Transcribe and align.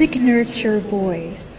Signature 0.00 0.78
Voice 0.78 1.56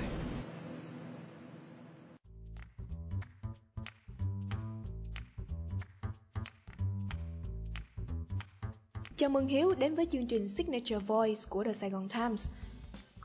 Chào 9.15 9.29
mừng 9.29 9.47
Hiếu 9.47 9.73
đến 9.73 9.95
với 9.95 10.05
chương 10.11 10.27
trình 10.27 10.49
Signature 10.49 10.97
Voice 11.07 11.41
của 11.49 11.63
The 11.63 11.73
Saigon 11.73 12.09
Times. 12.09 12.49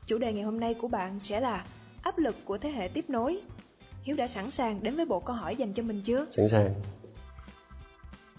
Chủ 0.07 0.17
đề 0.17 0.33
ngày 0.33 0.43
hôm 0.43 0.59
nay 0.59 0.73
của 0.73 0.87
bạn 0.87 1.19
sẽ 1.19 1.39
là 1.39 1.65
áp 2.01 2.17
lực 2.17 2.35
của 2.45 2.57
thế 2.57 2.69
hệ 2.69 2.87
tiếp 2.87 3.09
nối. 3.09 3.39
Hiếu 4.03 4.15
đã 4.15 4.27
sẵn 4.27 4.51
sàng 4.51 4.83
đến 4.83 4.95
với 4.95 5.05
bộ 5.05 5.19
câu 5.19 5.35
hỏi 5.35 5.55
dành 5.55 5.73
cho 5.73 5.83
mình 5.83 6.01
chưa? 6.03 6.25
Sẵn 6.29 6.47
sàng. 6.47 6.73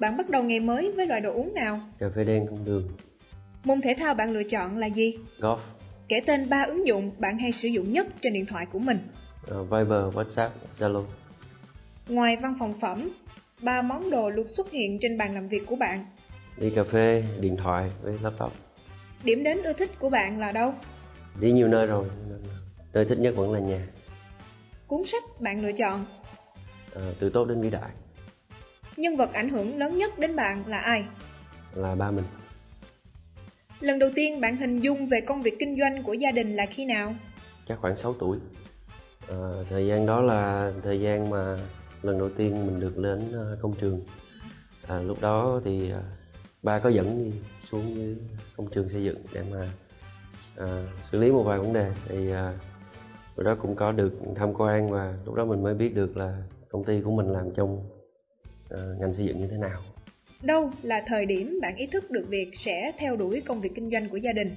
Bạn 0.01 0.17
bắt 0.17 0.31
đầu 0.31 0.43
ngày 0.43 0.61
mới 0.61 0.93
với 0.93 1.07
loại 1.07 1.21
đồ 1.21 1.33
uống 1.33 1.55
nào? 1.55 1.81
Cà 1.99 2.07
phê 2.17 2.25
đen 2.25 2.47
không 2.48 2.65
đường. 2.65 2.88
Môn 3.65 3.80
thể 3.80 3.95
thao 3.98 4.15
bạn 4.15 4.30
lựa 4.30 4.42
chọn 4.42 4.77
là 4.77 4.87
gì? 4.87 5.19
Golf. 5.38 5.59
Kể 6.09 6.21
tên 6.27 6.48
3 6.48 6.62
ứng 6.62 6.87
dụng 6.87 7.12
bạn 7.19 7.39
hay 7.39 7.53
sử 7.53 7.69
dụng 7.69 7.93
nhất 7.93 8.07
trên 8.23 8.33
điện 8.33 8.47
thoại 8.47 8.66
của 8.66 8.79
mình. 8.79 8.99
Uh, 9.43 9.71
Viber, 9.71 10.15
WhatsApp, 10.15 10.51
Zalo. 10.79 11.05
Ngoài 12.09 12.37
văn 12.37 12.55
phòng 12.59 12.75
phẩm, 12.80 13.11
ba 13.62 13.83
món 13.83 14.11
đồ 14.11 14.30
luôn 14.30 14.49
xuất 14.49 14.71
hiện 14.71 14.99
trên 15.01 15.19
bàn 15.19 15.35
làm 15.35 15.49
việc 15.49 15.66
của 15.66 15.77
bạn. 15.77 16.07
Đi 16.57 16.71
cà 16.71 16.85
phê, 16.85 17.25
điện 17.41 17.57
thoại 17.57 17.91
với 18.02 18.19
laptop. 18.23 18.52
Điểm 19.25 19.45
đến 19.45 19.63
ưa 19.63 19.73
thích 19.73 19.91
của 19.99 20.09
bạn 20.09 20.39
là 20.39 20.52
đâu? 20.52 20.75
Đi 21.41 21.52
nhiều 21.52 21.69
nơi 21.69 21.87
rồi, 21.87 22.09
nơi 22.93 23.05
thích 23.05 23.19
nhất 23.19 23.35
vẫn 23.37 23.52
là 23.52 23.61
nhà. 23.61 23.87
Cuốn 24.87 25.05
sách 25.07 25.23
bạn 25.41 25.63
lựa 25.63 25.73
chọn. 25.73 26.05
Uh, 26.93 27.02
từ 27.19 27.30
tốt 27.30 27.45
đến 27.45 27.61
vĩ 27.61 27.71
đại 27.71 27.91
Nhân 28.97 29.16
vật 29.16 29.33
ảnh 29.33 29.49
hưởng 29.49 29.79
lớn 29.79 29.99
nhất 29.99 30.19
đến 30.19 30.37
bạn 30.37 30.66
là 30.66 30.79
ai? 30.79 31.05
là 31.75 31.95
ba 31.95 32.11
mình. 32.11 32.25
Lần 33.80 33.98
đầu 33.98 34.10
tiên 34.14 34.41
bạn 34.41 34.57
hình 34.57 34.80
dung 34.80 35.07
về 35.07 35.21
công 35.21 35.43
việc 35.43 35.54
kinh 35.59 35.79
doanh 35.80 36.02
của 36.02 36.12
gia 36.12 36.30
đình 36.30 36.52
là 36.52 36.66
khi 36.66 36.84
nào? 36.84 37.15
Chắc 37.68 37.79
khoảng 37.80 37.96
6 37.96 38.15
tuổi. 38.15 38.38
À, 39.29 39.37
thời 39.70 39.87
gian 39.87 40.07
đó 40.07 40.20
là 40.20 40.73
thời 40.82 41.01
gian 41.01 41.30
mà 41.30 41.59
lần 42.02 42.18
đầu 42.18 42.29
tiên 42.37 42.66
mình 42.66 42.80
được 42.80 42.98
lên 42.98 43.32
à, 43.32 43.45
công 43.62 43.74
trường. 43.74 44.01
À, 44.87 45.01
lúc 45.01 45.20
đó 45.20 45.60
thì 45.65 45.90
à, 45.90 46.02
ba 46.62 46.79
có 46.79 46.88
dẫn 46.88 47.24
đi 47.24 47.38
xuống 47.70 47.95
dưới 47.95 48.16
công 48.57 48.70
trường 48.70 48.88
xây 48.88 49.04
dựng 49.04 49.18
để 49.32 49.43
mà 49.52 49.70
à, 50.57 50.87
xử 51.10 51.18
lý 51.18 51.30
một 51.30 51.42
vài 51.42 51.59
vấn 51.59 51.73
đề 51.73 51.92
thì 52.09 52.30
à, 52.30 52.54
lúc 53.37 53.46
đó 53.46 53.57
cũng 53.63 53.76
có 53.76 53.92
được 53.92 54.13
tham 54.37 54.54
quan 54.54 54.90
và 54.90 55.15
lúc 55.24 55.35
đó 55.35 55.45
mình 55.45 55.63
mới 55.63 55.74
biết 55.74 55.95
được 55.95 56.16
là 56.16 56.42
công 56.68 56.85
ty 56.85 57.01
của 57.01 57.10
mình 57.10 57.32
làm 57.32 57.51
trong 57.51 57.88
à, 58.70 58.79
ngành 59.01 59.15
xây 59.15 59.24
dựng 59.24 59.38
như 59.38 59.46
thế 59.46 59.57
nào 59.57 59.82
Đâu 60.43 60.71
là 60.83 61.03
thời 61.07 61.27
điểm 61.27 61.59
bạn 61.63 61.77
ý 61.77 61.87
thức 61.87 62.11
được 62.11 62.25
việc 62.29 62.51
sẽ 62.57 62.93
theo 62.99 63.17
đuổi 63.17 63.41
công 63.41 63.61
việc 63.61 63.75
kinh 63.75 63.91
doanh 63.91 64.09
của 64.09 64.17
gia 64.17 64.33
đình? 64.33 64.55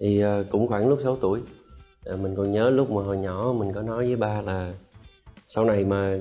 thì 0.00 0.20
ờ, 0.20 0.44
cũng 0.50 0.68
khoảng 0.68 0.88
lúc 0.88 0.98
6 1.02 1.16
tuổi. 1.16 1.40
Ờ, 2.04 2.16
mình 2.16 2.34
còn 2.36 2.52
nhớ 2.52 2.70
lúc 2.70 2.90
mà 2.90 3.02
hồi 3.02 3.16
nhỏ 3.16 3.54
mình 3.58 3.72
có 3.72 3.82
nói 3.82 4.06
với 4.06 4.16
ba 4.16 4.42
là 4.42 4.74
sau 5.48 5.64
này 5.64 5.84
mà 5.84 6.18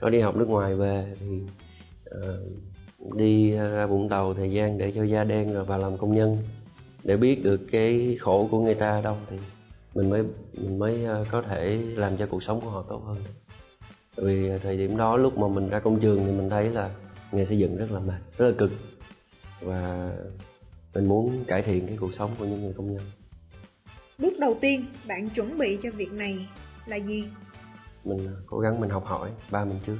có 0.00 0.10
đi 0.10 0.20
học 0.20 0.36
nước 0.36 0.48
ngoài 0.48 0.74
về 0.74 1.14
thì 1.20 1.40
uh, 2.10 3.16
đi 3.16 3.50
ra 3.50 3.86
Vũng 3.86 4.08
Tàu 4.08 4.34
thời 4.34 4.50
gian 4.50 4.78
để 4.78 4.92
cho 4.92 5.02
da 5.02 5.24
đen 5.24 5.54
rồi 5.54 5.64
vào 5.64 5.78
làm 5.78 5.96
công 5.96 6.14
nhân 6.14 6.36
để 7.04 7.16
biết 7.16 7.44
được 7.44 7.60
cái 7.70 8.16
khổ 8.20 8.48
của 8.50 8.60
người 8.60 8.74
ta 8.74 9.00
đâu. 9.00 9.16
Thì 9.30 9.36
mình 9.94 10.10
mới 10.10 10.22
mình 10.52 10.78
mới 10.78 10.98
có 11.30 11.42
thể 11.42 11.78
làm 11.94 12.16
cho 12.16 12.26
cuộc 12.26 12.42
sống 12.42 12.60
của 12.60 12.70
họ 12.70 12.84
tốt 12.88 13.02
hơn. 13.06 13.16
Tại 14.16 14.26
vì 14.26 14.58
thời 14.62 14.76
điểm 14.76 14.96
đó 14.96 15.16
lúc 15.16 15.38
mà 15.38 15.48
mình 15.48 15.68
ra 15.68 15.80
công 15.80 16.00
trường 16.00 16.18
thì 16.18 16.32
mình 16.32 16.50
thấy 16.50 16.70
là 16.70 16.90
nghề 17.32 17.44
xây 17.44 17.58
dựng 17.58 17.76
rất 17.76 17.90
là 17.90 18.00
mệt 18.00 18.18
rất 18.38 18.46
là 18.46 18.52
cực. 18.58 18.70
Và 19.60 20.12
mình 20.94 21.08
muốn 21.08 21.44
cải 21.44 21.62
thiện 21.62 21.86
cái 21.86 21.96
cuộc 22.00 22.14
sống 22.14 22.30
của 22.38 22.44
những 22.44 22.62
người 22.62 22.72
công 22.76 22.94
nhân. 22.94 23.04
Bước 24.18 24.38
đầu 24.38 24.56
tiên 24.60 24.84
bạn 25.08 25.28
chuẩn 25.28 25.58
bị 25.58 25.78
cho 25.82 25.90
việc 25.90 26.12
này 26.12 26.48
là 26.86 26.96
gì? 26.96 27.24
mình 28.08 28.28
cố 28.46 28.58
gắng 28.58 28.80
mình 28.80 28.90
học 28.90 29.04
hỏi 29.04 29.30
ba 29.50 29.64
mình 29.64 29.78
trước. 29.86 29.98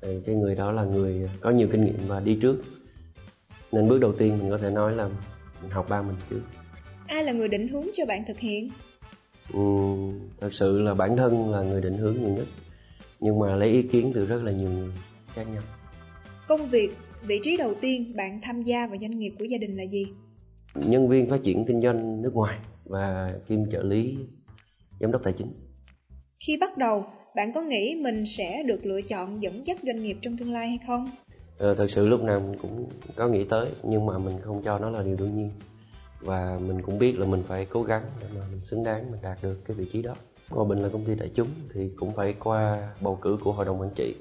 Thì 0.00 0.20
cái 0.26 0.34
người 0.34 0.54
đó 0.54 0.72
là 0.72 0.84
người 0.84 1.30
có 1.40 1.50
nhiều 1.50 1.68
kinh 1.72 1.84
nghiệm 1.84 1.98
và 2.08 2.20
đi 2.20 2.38
trước. 2.42 2.56
Nên 3.72 3.88
bước 3.88 3.98
đầu 3.98 4.12
tiên 4.12 4.38
mình 4.38 4.50
có 4.50 4.58
thể 4.58 4.70
nói 4.70 4.96
là 4.96 5.08
mình 5.62 5.70
học 5.70 5.86
ba 5.88 6.02
mình 6.02 6.16
trước. 6.30 6.40
Ai 7.06 7.24
là 7.24 7.32
người 7.32 7.48
định 7.48 7.68
hướng 7.68 7.86
cho 7.94 8.06
bạn 8.06 8.24
thực 8.28 8.38
hiện? 8.38 8.70
Ừm, 9.52 10.20
thật 10.40 10.52
sự 10.52 10.80
là 10.80 10.94
bản 10.94 11.16
thân 11.16 11.52
là 11.52 11.62
người 11.62 11.80
định 11.80 11.98
hướng 11.98 12.14
nhiều 12.14 12.34
nhất. 12.34 12.46
Nhưng 13.20 13.38
mà 13.38 13.56
lấy 13.56 13.70
ý 13.70 13.82
kiến 13.82 14.12
từ 14.14 14.24
rất 14.24 14.42
là 14.42 14.52
nhiều 14.52 14.70
người 14.70 14.92
khác 15.34 15.44
nhau 15.54 15.62
Công 16.48 16.68
việc, 16.68 16.90
vị 17.22 17.40
trí 17.42 17.56
đầu 17.56 17.74
tiên 17.80 18.16
bạn 18.16 18.40
tham 18.42 18.62
gia 18.62 18.86
vào 18.86 18.98
doanh 19.00 19.18
nghiệp 19.18 19.32
của 19.38 19.44
gia 19.44 19.58
đình 19.58 19.76
là 19.76 19.84
gì? 19.84 20.06
nhân 20.74 21.08
viên 21.08 21.30
phát 21.30 21.40
triển 21.42 21.64
kinh 21.64 21.82
doanh 21.82 22.22
nước 22.22 22.34
ngoài 22.34 22.58
và 22.84 23.34
kiêm 23.48 23.70
trợ 23.70 23.82
lý 23.82 24.16
giám 25.00 25.12
đốc 25.12 25.22
tài 25.24 25.32
chính 25.32 25.52
Khi 26.46 26.56
bắt 26.56 26.78
đầu, 26.78 27.06
bạn 27.36 27.52
có 27.52 27.62
nghĩ 27.62 27.94
mình 28.02 28.26
sẽ 28.26 28.62
được 28.62 28.86
lựa 28.86 29.00
chọn 29.00 29.42
dẫn 29.42 29.66
dắt 29.66 29.76
doanh 29.82 30.02
nghiệp 30.02 30.16
trong 30.22 30.36
tương 30.36 30.52
lai 30.52 30.68
hay 30.68 30.78
không? 30.86 31.10
Ờ, 31.58 31.74
thật 31.74 31.90
sự 31.90 32.06
lúc 32.06 32.22
nào 32.22 32.40
mình 32.40 32.58
cũng 32.62 32.88
có 33.16 33.28
nghĩ 33.28 33.44
tới 33.44 33.68
nhưng 33.82 34.06
mà 34.06 34.18
mình 34.18 34.36
không 34.42 34.62
cho 34.62 34.78
nó 34.78 34.90
là 34.90 35.02
điều 35.02 35.16
đương 35.16 35.36
nhiên 35.36 35.50
và 36.20 36.58
mình 36.66 36.82
cũng 36.82 36.98
biết 36.98 37.18
là 37.18 37.26
mình 37.26 37.42
phải 37.48 37.66
cố 37.70 37.82
gắng 37.82 38.02
để 38.20 38.26
mà 38.34 38.40
mình 38.50 38.64
xứng 38.64 38.84
đáng 38.84 39.10
mình 39.10 39.20
đạt 39.22 39.38
được 39.42 39.64
cái 39.64 39.76
vị 39.76 39.86
trí 39.92 40.02
đó 40.02 40.14
Hòa 40.48 40.64
Bình 40.64 40.78
là 40.78 40.88
công 40.88 41.04
ty 41.04 41.14
đại 41.14 41.30
chúng 41.34 41.48
thì 41.74 41.90
cũng 41.96 42.12
phải 42.12 42.34
qua 42.38 42.88
bầu 43.00 43.18
cử 43.22 43.38
của 43.44 43.52
hội 43.52 43.64
đồng 43.64 43.80
quản 43.80 43.90
trị 43.94 44.14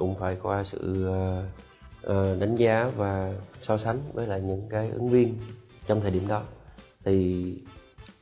cũng 0.00 0.14
phải 0.14 0.36
qua 0.42 0.64
sự 0.64 1.06
ờ, 1.06 1.44
ờ, 2.02 2.36
đánh 2.40 2.56
giá 2.56 2.90
và 2.96 3.32
so 3.60 3.76
sánh 3.76 3.98
với 4.12 4.26
lại 4.26 4.40
những 4.40 4.66
cái 4.70 4.90
ứng 4.90 5.08
viên 5.08 5.34
trong 5.86 6.00
thời 6.00 6.10
điểm 6.10 6.28
đó 6.28 6.42
thì 7.04 7.54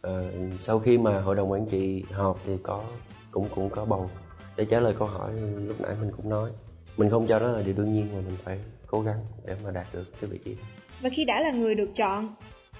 ờ, 0.00 0.25
sau 0.61 0.78
khi 0.78 0.99
mà 0.99 1.21
hội 1.21 1.37
đồng 1.37 1.50
quản 1.50 1.67
trị 1.67 2.05
họp 2.11 2.41
thì 2.47 2.53
có 2.62 2.84
cũng 3.31 3.49
cũng 3.55 3.71
có 3.71 3.84
bầu 3.84 4.11
để 4.56 4.65
trả 4.65 4.81
lời 4.81 4.94
câu 4.99 5.09
hỏi 5.09 5.33
lúc 5.67 5.81
nãy 5.81 5.94
mình 6.00 6.11
cũng 6.17 6.28
nói 6.28 6.50
mình 6.97 7.11
không 7.11 7.27
cho 7.27 7.38
nó 7.38 7.49
là 7.49 7.62
điều 7.62 7.75
đương 7.75 7.93
nhiên 7.93 8.06
mà 8.15 8.21
mình 8.21 8.37
phải 8.44 8.61
cố 8.87 9.00
gắng 9.00 9.21
để 9.47 9.56
mà 9.65 9.71
đạt 9.71 9.87
được 9.93 10.05
cái 10.21 10.31
vị 10.31 10.38
trí 10.44 10.55
đó. 10.55 10.62
Và 11.00 11.11
khi 11.12 11.25
đã 11.25 11.41
là 11.41 11.50
người 11.50 11.75
được 11.75 11.91
chọn, 11.94 12.34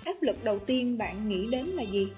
áp 0.04 0.16
lực 0.20 0.44
đầu 0.44 0.58
tiên 0.58 0.98
bạn 0.98 1.28
nghĩ 1.28 1.47
đến 1.50 1.66
là 1.66 1.82
gì? 1.82 2.08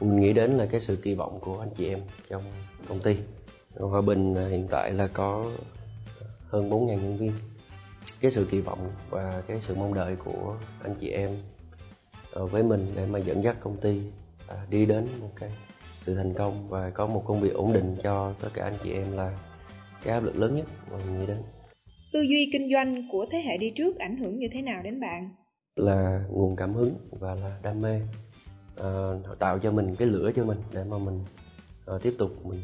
mình 0.00 0.20
nghĩ 0.20 0.32
đến 0.32 0.54
là 0.54 0.66
cái 0.66 0.80
sự 0.80 0.96
kỳ 0.96 1.14
vọng 1.14 1.38
của 1.40 1.60
anh 1.60 1.70
chị 1.76 1.88
em 1.88 2.00
trong 2.28 2.42
công 2.88 3.00
ty 3.00 3.16
Hòa 3.80 4.00
Bình 4.00 4.34
à, 4.34 4.46
hiện 4.48 4.66
tại 4.70 4.92
là 4.92 5.06
có 5.06 5.50
hơn 6.54 6.70
4.000 6.70 6.86
nhân 6.86 7.16
viên 7.16 7.32
cái 8.20 8.30
sự 8.30 8.46
kỳ 8.50 8.60
vọng 8.60 8.90
và 9.10 9.42
cái 9.46 9.60
sự 9.60 9.74
mong 9.74 9.94
đợi 9.94 10.16
của 10.16 10.56
anh 10.82 10.94
chị 11.00 11.08
em 11.08 11.30
ờ, 12.32 12.46
với 12.46 12.62
mình 12.62 12.86
để 12.96 13.06
mà 13.06 13.18
dẫn 13.18 13.44
dắt 13.44 13.56
công 13.60 13.76
ty 13.76 14.00
à, 14.48 14.56
đi 14.70 14.86
đến 14.86 15.08
một 15.20 15.30
cái 15.40 15.50
sự 16.00 16.14
thành 16.14 16.34
công 16.34 16.68
và 16.68 16.90
có 16.90 17.06
một 17.06 17.22
công 17.26 17.40
việc 17.40 17.54
ổn 17.54 17.72
định 17.72 17.96
cho 18.02 18.34
tất 18.40 18.48
cả 18.54 18.64
anh 18.64 18.76
chị 18.82 18.92
em 18.92 19.12
là 19.12 19.38
cái 20.02 20.14
áp 20.14 20.20
lực 20.20 20.36
lớn 20.36 20.56
nhất 20.56 20.66
mà 20.90 20.96
mình 20.96 21.20
nghĩ 21.20 21.26
đến 21.26 21.42
Tư 22.12 22.20
duy 22.20 22.50
kinh 22.52 22.72
doanh 22.72 23.08
của 23.12 23.26
thế 23.32 23.38
hệ 23.38 23.58
đi 23.58 23.70
trước 23.70 23.98
ảnh 23.98 24.16
hưởng 24.16 24.38
như 24.38 24.48
thế 24.52 24.62
nào 24.62 24.82
đến 24.82 25.00
bạn? 25.00 25.30
là 25.76 26.24
nguồn 26.30 26.56
cảm 26.56 26.74
hứng 26.74 26.94
và 27.10 27.34
là 27.34 27.58
đam 27.62 27.80
mê 27.80 28.00
họ 29.26 29.34
tạo 29.38 29.58
cho 29.58 29.70
mình 29.70 29.96
cái 29.96 30.08
lửa 30.08 30.30
cho 30.36 30.44
mình 30.44 30.58
để 30.72 30.84
mà 30.84 30.98
mình 30.98 31.20
ờ, 31.84 31.98
tiếp 32.02 32.14
tục 32.18 32.46
mình 32.46 32.60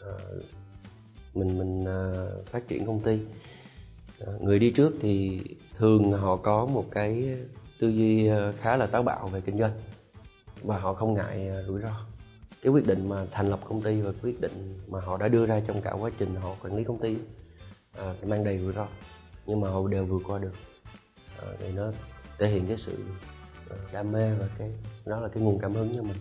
ờ, 0.00 0.18
mình 1.34 1.58
mình 1.58 1.82
uh, 1.82 2.46
phát 2.46 2.68
triển 2.68 2.86
công 2.86 3.00
ty. 3.00 3.18
Ờ, 4.18 4.38
người 4.40 4.58
đi 4.58 4.70
trước 4.70 4.92
thì 5.00 5.40
thường 5.74 6.12
họ 6.12 6.36
có 6.36 6.66
một 6.66 6.84
cái 6.90 7.36
tư 7.78 7.88
duy 7.88 8.28
à, 8.28 8.52
khá 8.60 8.76
là 8.76 8.86
táo 8.86 9.02
bạo 9.02 9.28
về 9.28 9.40
kinh 9.40 9.58
doanh 9.58 9.72
và 10.62 10.78
họ 10.78 10.94
không 10.94 11.14
ngại 11.14 11.50
rủi 11.66 11.80
ro. 11.80 12.06
Cái 12.62 12.72
quyết 12.72 12.86
định 12.86 13.08
mà 13.08 13.26
thành 13.30 13.50
lập 13.50 13.60
công 13.68 13.82
ty 13.82 14.00
và 14.00 14.12
quyết 14.22 14.40
định 14.40 14.78
mà 14.88 15.00
họ 15.00 15.16
đã 15.16 15.28
đưa 15.28 15.46
ra 15.46 15.60
trong 15.66 15.80
cả 15.82 15.92
quá 15.92 16.10
trình 16.18 16.34
họ 16.34 16.56
quản 16.62 16.76
lý 16.76 16.84
công 16.84 16.98
ty 16.98 17.16
ờ, 17.96 18.14
mang 18.26 18.44
đầy 18.44 18.58
rủi 18.58 18.72
ro 18.72 18.86
nhưng 19.46 19.60
mà 19.60 19.68
họ 19.70 19.88
đều 19.88 20.04
vượt 20.04 20.22
qua 20.26 20.38
được. 20.38 20.54
Ờ, 21.38 21.56
thì 21.58 21.72
nó 21.72 21.92
thể 22.38 22.48
hiện 22.48 22.66
cái 22.66 22.76
sự 22.76 22.98
đam 23.92 24.12
mê 24.12 24.34
và 24.34 24.48
cái 24.58 24.70
đó 25.06 25.20
là 25.20 25.28
cái 25.28 25.42
nguồn 25.42 25.58
cảm 25.58 25.74
hứng 25.74 25.96
cho 25.96 26.02
mình. 26.02 26.16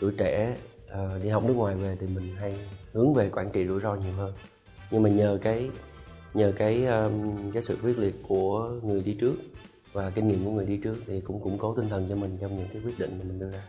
Tuổi 0.00 0.12
trẻ 0.18 0.56
ờ, 0.88 1.18
đi 1.22 1.28
học 1.28 1.44
nước 1.44 1.54
ngoài 1.56 1.74
về 1.74 1.96
thì 2.00 2.06
mình 2.06 2.36
hay 2.36 2.54
hướng 2.92 3.14
về 3.14 3.30
quản 3.30 3.50
trị 3.52 3.66
rủi 3.66 3.80
ro 3.80 3.94
nhiều 3.94 4.12
hơn. 4.12 4.32
Nhưng 4.90 5.02
mà 5.02 5.10
nhờ 5.10 5.38
cái 5.42 5.70
nhờ 6.34 6.52
cái 6.56 6.86
um, 6.86 7.50
cái 7.52 7.62
sự 7.62 7.78
quyết 7.82 7.98
liệt 7.98 8.14
của 8.28 8.70
người 8.82 9.02
đi 9.02 9.16
trước 9.20 9.34
và 9.92 10.10
kinh 10.10 10.28
nghiệm 10.28 10.44
của 10.44 10.50
người 10.50 10.66
đi 10.66 10.76
trước 10.76 10.96
thì 11.06 11.20
cũng 11.20 11.42
củng 11.42 11.58
cố 11.58 11.74
tinh 11.74 11.88
thần 11.88 12.06
cho 12.08 12.16
mình 12.16 12.38
trong 12.40 12.58
những 12.58 12.68
cái 12.72 12.82
quyết 12.84 12.98
định 12.98 13.18
mà 13.18 13.24
mình 13.28 13.38
đưa 13.38 13.50
ra. 13.50 13.62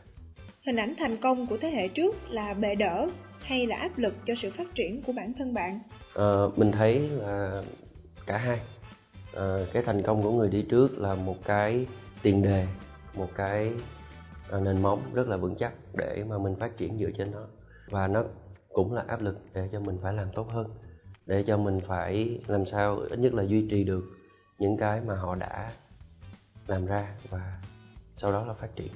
Hình 0.65 0.75
ảnh 0.75 0.93
thành 0.97 1.17
công 1.17 1.47
của 1.47 1.57
thế 1.57 1.69
hệ 1.69 1.87
trước 1.87 2.15
là 2.29 2.53
bệ 2.53 2.75
đỡ 2.75 3.07
hay 3.41 3.67
là 3.67 3.75
áp 3.75 3.97
lực 3.97 4.13
cho 4.25 4.35
sự 4.35 4.51
phát 4.51 4.75
triển 4.75 5.01
của 5.01 5.13
bản 5.13 5.33
thân 5.37 5.53
bạn? 5.53 5.79
Ờ, 6.13 6.51
mình 6.55 6.71
thấy 6.71 7.09
là 7.09 7.63
cả 8.25 8.37
hai. 8.37 8.59
Ờ, 9.33 9.67
cái 9.73 9.83
thành 9.83 10.01
công 10.01 10.23
của 10.23 10.31
người 10.31 10.49
đi 10.49 10.65
trước 10.69 10.99
là 10.99 11.15
một 11.15 11.45
cái 11.45 11.85
tiền 12.21 12.41
đề 12.41 12.67
một 13.15 13.29
cái 13.35 13.71
nền 14.51 14.81
móng 14.81 15.01
rất 15.13 15.27
là 15.27 15.37
vững 15.37 15.55
chắc 15.55 15.73
để 15.93 16.23
mà 16.29 16.37
mình 16.37 16.55
phát 16.59 16.77
triển 16.77 16.99
dựa 16.99 17.11
trên 17.17 17.31
nó 17.31 17.47
và 17.89 18.07
nó 18.07 18.23
cũng 18.73 18.93
là 18.93 19.03
áp 19.07 19.21
lực 19.21 19.37
để 19.53 19.69
cho 19.71 19.79
mình 19.79 19.97
phải 20.01 20.13
làm 20.13 20.27
tốt 20.35 20.47
hơn 20.49 20.67
để 21.25 21.43
cho 21.43 21.57
mình 21.57 21.79
phải 21.87 22.39
làm 22.47 22.65
sao 22.65 22.97
ít 22.97 23.19
nhất 23.19 23.33
là 23.33 23.43
duy 23.43 23.67
trì 23.69 23.83
được 23.83 24.03
những 24.59 24.77
cái 24.77 25.01
mà 25.01 25.15
họ 25.15 25.35
đã 25.35 25.73
làm 26.67 26.85
ra 26.85 27.15
và 27.29 27.61
sau 28.17 28.31
đó 28.31 28.45
là 28.45 28.53
phát 28.53 28.75
triển 28.75 28.91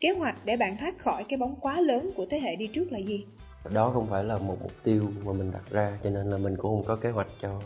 Kế 0.00 0.10
hoạch 0.10 0.36
để 0.44 0.56
bạn 0.56 0.76
thoát 0.76 0.98
khỏi 0.98 1.24
cái 1.28 1.38
bóng 1.38 1.56
quá 1.60 1.80
lớn 1.80 2.10
của 2.16 2.26
thế 2.30 2.40
hệ 2.40 2.56
đi 2.56 2.66
trước 2.66 2.92
là 2.92 2.98
gì? 2.98 3.26
đó 3.72 3.90
không 3.90 4.06
phải 4.06 4.24
là 4.24 4.38
một 4.38 4.56
mục 4.62 4.72
tiêu 4.82 5.10
mà 5.24 5.32
mình 5.32 5.52
đặt 5.52 5.70
ra 5.70 5.98
cho 6.04 6.10
nên 6.10 6.30
là 6.30 6.38
mình 6.38 6.56
cũng 6.56 6.76
không 6.76 6.84
có 6.86 6.96
kế 6.96 7.10
hoạch 7.10 7.28
cho 7.40 7.60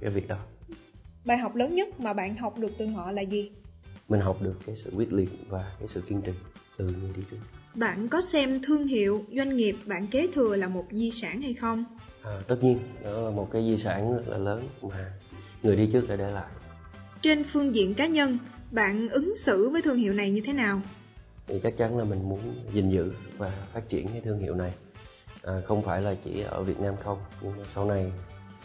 cái 0.00 0.10
việc 0.10 0.28
đó 0.28 0.38
Bài 1.24 1.38
học 1.38 1.54
lớn 1.54 1.74
nhất 1.74 2.00
mà 2.00 2.12
bạn 2.12 2.36
học 2.36 2.58
được 2.58 2.72
từ 2.78 2.86
họ 2.86 3.12
là 3.12 3.22
gì? 3.22 3.52
Mình 4.12 4.20
học 4.20 4.42
được 4.42 4.54
cái 4.66 4.76
sự 4.76 4.90
quyết 4.96 5.12
liệt 5.12 5.28
và 5.48 5.72
cái 5.78 5.88
sự 5.88 6.00
kiên 6.00 6.22
trì 6.22 6.32
từ 6.76 6.84
người 6.84 7.10
đi 7.16 7.22
trước 7.30 7.36
Bạn 7.74 8.08
có 8.08 8.20
xem 8.20 8.62
thương 8.62 8.86
hiệu, 8.86 9.24
doanh 9.36 9.56
nghiệp 9.56 9.76
bạn 9.86 10.06
kế 10.06 10.28
thừa 10.34 10.56
là 10.56 10.68
một 10.68 10.84
di 10.90 11.10
sản 11.10 11.42
hay 11.42 11.54
không? 11.54 11.84
à, 12.22 12.40
tất 12.48 12.56
nhiên 12.62 12.78
đó 13.04 13.20
là 13.20 13.30
một 13.30 13.48
cái 13.52 13.62
di 13.62 13.76
sản 13.82 14.16
rất 14.16 14.22
là 14.28 14.38
lớn 14.38 14.68
mà 14.82 15.12
người 15.62 15.76
đi 15.76 15.88
trước 15.92 16.08
đã 16.08 16.16
để 16.16 16.30
lại 16.30 16.50
Trên 17.22 17.44
phương 17.44 17.74
diện 17.74 17.94
cá 17.94 18.06
nhân, 18.06 18.38
bạn 18.70 19.08
ứng 19.08 19.34
xử 19.36 19.70
với 19.70 19.82
thương 19.82 19.98
hiệu 19.98 20.12
này 20.12 20.30
như 20.30 20.40
thế 20.46 20.52
nào? 20.52 20.80
thì 21.46 21.60
chắc 21.62 21.76
chắn 21.76 21.98
là 21.98 22.04
mình 22.04 22.28
muốn 22.28 22.40
gìn 22.72 22.90
giữ 22.90 23.12
và 23.38 23.52
phát 23.72 23.88
triển 23.88 24.08
cái 24.08 24.20
thương 24.20 24.38
hiệu 24.38 24.54
này 24.54 24.72
à, 25.42 25.60
không 25.64 25.82
phải 25.82 26.02
là 26.02 26.14
chỉ 26.24 26.40
ở 26.40 26.62
Việt 26.62 26.80
Nam 26.80 26.94
không 27.04 27.18
nhưng 27.42 27.52
mà 27.58 27.64
sau 27.74 27.84
này 27.84 28.12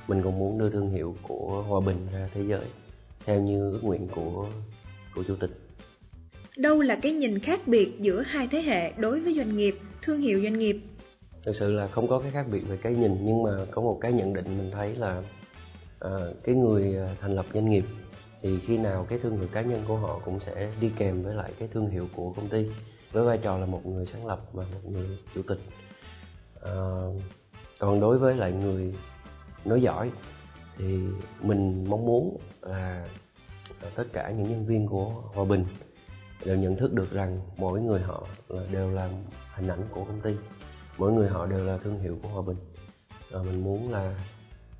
mình 0.08 0.24
cũng 0.24 0.40
muốn 0.40 0.58
đưa 0.58 0.70
thương 0.70 0.90
hiệu 0.90 1.16
của 1.22 1.64
hòa 1.68 1.80
bình 1.86 1.98
ra 2.14 2.30
thế 2.34 2.42
giới 2.48 2.66
theo 3.26 3.42
như 3.42 3.72
ước 3.72 3.80
nguyện 3.84 4.08
của 4.08 4.48
của 5.18 5.24
chủ 5.28 5.36
tịch 5.36 5.52
Đâu 6.58 6.82
là 6.82 6.96
cái 6.96 7.14
nhìn 7.14 7.40
khác 7.40 7.68
biệt 7.68 8.00
giữa 8.00 8.22
hai 8.22 8.48
thế 8.48 8.62
hệ 8.62 8.92
đối 8.98 9.20
với 9.20 9.34
doanh 9.38 9.58
nghiệp, 9.58 9.76
thương 10.02 10.22
hiệu 10.22 10.42
doanh 10.44 10.60
nghiệp? 10.60 10.78
thực 11.44 11.56
sự 11.56 11.72
là 11.72 11.88
không 11.88 12.08
có 12.08 12.20
cái 12.20 12.32
khác 12.32 12.46
biệt 12.52 12.60
về 12.60 12.78
cái 12.78 12.94
nhìn 12.94 13.18
nhưng 13.22 13.44
mà 13.44 13.52
có 13.72 13.82
một 13.82 13.98
cái 14.02 14.14
nhận 14.14 14.34
định 14.34 14.46
mình 14.58 14.72
thấy 14.72 14.96
là 14.96 15.24
à, 16.00 16.10
cái 16.44 16.56
người 16.56 16.98
à, 16.98 17.16
thành 17.22 17.36
lập 17.36 17.46
doanh 17.54 17.70
nghiệp 17.70 17.86
thì 18.42 18.60
khi 18.60 18.78
nào 18.78 19.06
cái 19.10 19.20
thương 19.20 19.38
hiệu 19.38 19.48
cá 19.52 19.62
nhân 19.62 19.84
của 19.88 19.96
họ 19.96 20.20
cũng 20.26 20.40
sẽ 20.40 20.72
đi 20.82 20.92
kèm 20.98 21.24
với 21.24 21.36
lại 21.36 21.52
cái 21.60 21.70
thương 21.74 21.88
hiệu 21.88 22.08
của 22.16 22.34
công 22.34 22.50
ty 22.50 22.66
với 23.12 23.24
vai 23.24 23.38
trò 23.38 23.58
là 23.58 23.66
một 23.66 23.86
người 23.86 24.06
sáng 24.06 24.26
lập 24.26 24.42
và 24.54 24.64
một 24.74 24.92
người 24.92 25.08
chủ 25.36 25.42
tịch 25.48 25.60
à, 26.62 26.74
còn 27.80 28.00
đối 28.00 28.18
với 28.18 28.36
lại 28.36 28.52
người 28.52 28.94
nói 29.66 29.82
giỏi 29.82 30.12
thì 30.78 31.00
mình 31.42 31.86
mong 31.90 32.06
muốn 32.06 32.38
là 32.62 33.08
tất 33.96 34.04
cả 34.14 34.30
những 34.30 34.50
nhân 34.50 34.66
viên 34.66 34.88
của 34.88 35.10
hòa 35.10 35.46
bình 35.46 35.66
đều 36.46 36.58
nhận 36.58 36.76
thức 36.76 36.94
được 36.94 37.12
rằng 37.12 37.42
mỗi 37.58 37.82
người 37.82 38.02
họ 38.02 38.28
là 38.48 38.64
đều 38.72 38.92
là 38.92 39.10
hình 39.56 39.68
ảnh 39.68 39.82
của 39.92 40.04
công 40.04 40.22
ty. 40.22 40.36
Mỗi 40.98 41.12
người 41.12 41.30
họ 41.30 41.46
đều 41.46 41.66
là 41.66 41.78
thương 41.78 42.00
hiệu 42.00 42.20
của 42.24 42.30
hòa 42.30 42.42
bình. 42.42 42.58
Và 43.32 43.44
mình 43.44 43.64
muốn 43.64 43.92
là 43.92 44.20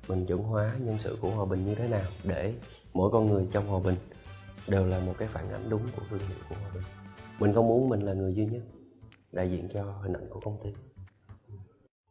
mình 0.08 0.26
chuẩn 0.26 0.42
hóa 0.42 0.76
nhân 0.80 0.98
sự 0.98 1.18
của 1.20 1.30
hòa 1.30 1.44
bình 1.44 1.66
như 1.66 1.74
thế 1.74 1.88
nào 1.88 2.04
để 2.24 2.54
mỗi 2.92 3.10
con 3.12 3.26
người 3.26 3.46
trong 3.52 3.66
hòa 3.66 3.80
bình 3.84 3.96
đều 4.68 4.86
là 4.86 5.00
một 5.00 5.14
cái 5.18 5.28
phản 5.28 5.52
ánh 5.52 5.70
đúng 5.70 5.82
của 5.96 6.02
thương 6.10 6.18
hiệu 6.18 6.38
của 6.48 6.54
hòa 6.54 6.70
bình. 6.74 6.82
Mình 7.38 7.54
không 7.54 7.68
muốn 7.68 7.88
mình 7.88 8.00
là 8.00 8.12
người 8.12 8.34
duy 8.34 8.46
nhất 8.46 8.62
đại 9.32 9.50
diện 9.50 9.68
cho 9.74 9.82
hình 10.02 10.12
ảnh 10.12 10.26
của 10.30 10.40
công 10.40 10.58
ty. 10.64 10.70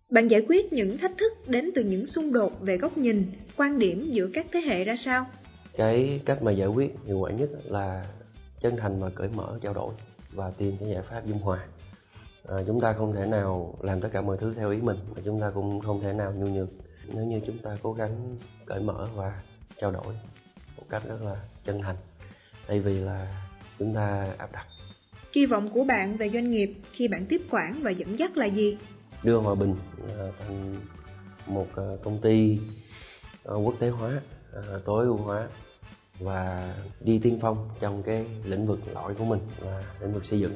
Bạn 0.09 0.27
giải 0.27 0.45
quyết 0.47 0.73
những 0.73 0.97
thách 0.97 1.17
thức 1.17 1.31
đến 1.47 1.71
từ 1.75 1.83
những 1.83 2.07
xung 2.07 2.33
đột 2.33 2.61
về 2.61 2.77
góc 2.77 2.97
nhìn, 2.97 3.25
quan 3.57 3.79
điểm 3.79 4.11
giữa 4.11 4.29
các 4.33 4.45
thế 4.51 4.59
hệ 4.59 4.83
ra 4.83 4.95
sao? 4.95 5.25
Cái 5.77 6.21
cách 6.25 6.43
mà 6.43 6.51
giải 6.51 6.67
quyết 6.67 6.95
hiệu 7.05 7.19
quả 7.19 7.31
nhất 7.31 7.49
là 7.65 8.05
chân 8.61 8.77
thành 8.77 8.99
và 8.99 9.09
cởi 9.09 9.29
mở 9.29 9.59
trao 9.61 9.73
đổi 9.73 9.93
và 10.31 10.51
tìm 10.57 10.77
cái 10.79 10.89
giải 10.89 11.01
pháp 11.01 11.25
dung 11.25 11.39
hòa. 11.39 11.65
À, 12.47 12.57
chúng 12.67 12.81
ta 12.81 12.93
không 12.93 13.13
thể 13.13 13.25
nào 13.25 13.75
làm 13.81 14.01
tất 14.01 14.09
cả 14.13 14.21
mọi 14.21 14.37
thứ 14.37 14.53
theo 14.53 14.71
ý 14.71 14.81
mình 14.81 14.97
và 15.15 15.21
chúng 15.25 15.41
ta 15.41 15.51
cũng 15.55 15.79
không 15.79 16.01
thể 16.01 16.13
nào 16.13 16.33
nhu 16.33 16.47
nhược 16.47 16.69
nếu 17.07 17.25
như 17.25 17.41
chúng 17.47 17.57
ta 17.57 17.77
cố 17.83 17.93
gắng 17.93 18.37
cởi 18.65 18.79
mở 18.79 19.07
và 19.15 19.41
trao 19.81 19.91
đổi 19.91 20.13
một 20.77 20.83
cách 20.89 21.03
rất 21.07 21.21
là 21.21 21.35
chân 21.65 21.81
thành 21.81 21.95
thay 22.67 22.79
vì 22.79 22.99
là 22.99 23.45
chúng 23.79 23.93
ta 23.93 24.27
áp 24.37 24.51
đặt. 24.51 24.65
Kỳ 25.33 25.45
vọng 25.45 25.69
của 25.73 25.83
bạn 25.83 26.17
về 26.17 26.29
doanh 26.29 26.51
nghiệp 26.51 26.73
khi 26.91 27.07
bạn 27.07 27.25
tiếp 27.25 27.41
quản 27.51 27.79
và 27.83 27.91
dẫn 27.91 28.19
dắt 28.19 28.37
là 28.37 28.45
gì? 28.45 28.77
đưa 29.23 29.37
hòa 29.37 29.55
bình 29.55 29.75
à, 30.17 30.25
thành 30.39 30.75
một 31.45 31.67
à, 31.75 31.83
công 32.03 32.21
ty 32.21 32.59
à, 33.45 33.53
quốc 33.53 33.75
tế 33.79 33.89
hóa 33.89 34.21
tối 34.85 35.05
ưu 35.05 35.17
hóa 35.17 35.47
và 36.19 36.73
đi 36.99 37.19
tiên 37.23 37.37
phong 37.41 37.69
trong 37.79 38.03
cái 38.03 38.25
lĩnh 38.45 38.67
vực 38.67 38.79
lõi 38.93 39.13
của 39.13 39.25
mình 39.25 39.39
là 39.65 39.83
lĩnh 40.01 40.13
vực 40.13 40.25
xây 40.25 40.39
dựng. 40.39 40.55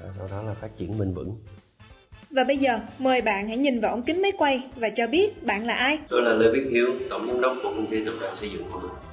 À, 0.00 0.08
sau 0.16 0.28
đó 0.30 0.42
là 0.42 0.54
phát 0.54 0.76
triển 0.78 0.98
bền 0.98 1.14
vững. 1.14 1.36
Và 2.30 2.44
bây 2.44 2.56
giờ, 2.56 2.80
mời 2.98 3.22
bạn 3.22 3.48
hãy 3.48 3.56
nhìn 3.56 3.80
vào 3.80 3.90
ống 3.90 4.02
kính 4.02 4.22
máy 4.22 4.32
quay 4.38 4.62
và 4.76 4.90
cho 4.90 5.06
biết 5.06 5.46
bạn 5.46 5.66
là 5.66 5.74
ai. 5.74 5.98
tôi 6.08 6.22
là 6.22 6.32
lê 6.32 6.46
viết 6.52 6.68
hiếu 6.70 6.86
tổng 7.10 7.26
giám 7.26 7.40
đốc 7.40 7.52
của 7.62 7.68
công 7.68 7.86
ty 7.90 8.04
tập 8.04 8.14
đoàn 8.20 8.36
xây 8.36 8.50
dựng 8.50 8.70
hòa 8.70 8.82
bình 8.82 9.07